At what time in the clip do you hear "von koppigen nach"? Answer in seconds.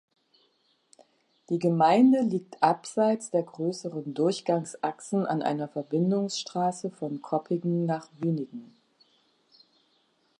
6.89-8.09